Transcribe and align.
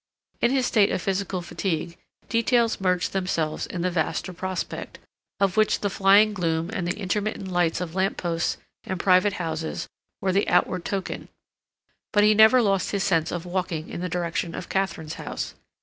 In 0.41 0.49
his 0.49 0.65
state 0.65 0.89
of 0.89 0.99
physical 0.99 1.43
fatigue, 1.43 1.95
details 2.27 2.81
merged 2.81 3.13
themselves 3.13 3.67
in 3.67 3.83
the 3.83 3.91
vaster 3.91 4.33
prospect, 4.33 4.97
of 5.39 5.57
which 5.57 5.81
the 5.81 5.91
flying 5.91 6.33
gloom 6.33 6.71
and 6.73 6.87
the 6.87 6.97
intermittent 6.97 7.49
lights 7.49 7.79
of 7.81 7.93
lamp 7.93 8.17
posts 8.17 8.57
and 8.83 8.99
private 8.99 9.33
houses 9.33 9.87
were 10.19 10.31
the 10.31 10.49
outward 10.49 10.85
token, 10.85 11.27
but 12.11 12.23
he 12.23 12.33
never 12.33 12.63
lost 12.63 12.89
his 12.89 13.03
sense 13.03 13.31
of 13.31 13.45
walking 13.45 13.89
in 13.91 14.01
the 14.01 14.09
direction 14.09 14.55
of 14.55 14.69
Katharine's 14.69 15.13
house. 15.21 15.53